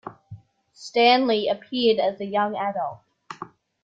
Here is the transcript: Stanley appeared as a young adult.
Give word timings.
Stanley 0.73 1.47
appeared 1.47 1.99
as 1.99 2.19
a 2.19 2.25
young 2.25 2.55
adult. 2.55 3.01